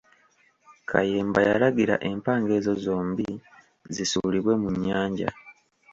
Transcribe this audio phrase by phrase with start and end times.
[0.89, 3.27] Kayemba yalagira empanga ezo zombi
[3.93, 5.29] zisuulibwe mu nnyanja.